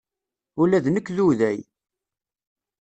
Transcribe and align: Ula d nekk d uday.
Ula 0.61 0.79
d 0.85 0.87
nekk 0.89 1.07
d 1.15 1.17
uday. 1.25 1.59